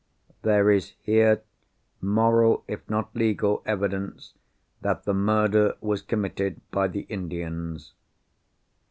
[0.41, 1.43] There is here,
[2.01, 4.33] moral, if not legal, evidence,
[4.81, 7.93] that the murder was committed by the Indians.